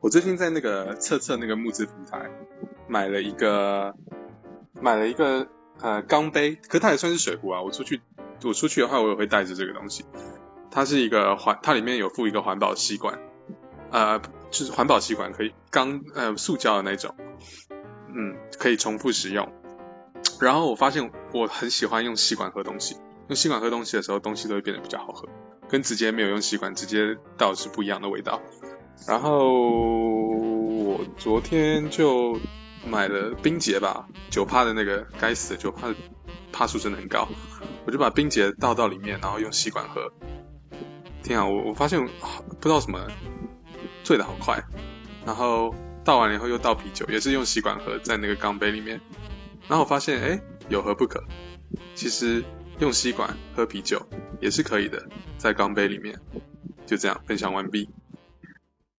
[0.00, 2.30] 我最近在那个测测那个募资平台
[2.88, 3.94] 买了一个
[4.80, 5.46] 买了一个
[5.80, 7.62] 呃钢杯，可它也算是水壶啊。
[7.62, 8.00] 我出去
[8.42, 10.06] 我出去的话，我也会带着这个东西。
[10.70, 13.18] 它是一个环，它里面有附一个环保吸管，
[13.90, 17.14] 呃，就是环保吸管，可以钢呃塑胶的那种，
[18.08, 19.52] 嗯，可以重复使用。
[20.40, 22.96] 然后我发现我很喜欢用吸管喝东西，
[23.28, 25.28] 用吸管喝东西的时候，东西都会变得比较好喝，
[25.68, 28.40] 跟直接没有用吸管直接倒是不一样的味道。
[29.06, 32.38] 然后我昨天就
[32.86, 35.94] 买了冰结吧，九帕的那个，该死的九帕
[36.52, 37.28] 帕数真的很高，
[37.86, 40.12] 我就把冰结倒到里面，然后用吸管喝。
[41.22, 43.06] 天啊，我我发现不知道什么
[44.04, 44.62] 醉的好快，
[45.26, 45.74] 然后
[46.04, 49.00] 倒完了以后又倒啤酒，也是用吸管喝，在那个钢杯里面，
[49.68, 51.24] 然后我发现哎有何不可？
[51.94, 52.44] 其实
[52.78, 54.06] 用吸管喝啤酒
[54.40, 56.20] 也是可以的，在钢杯里面，
[56.86, 57.90] 就这样分享完毕。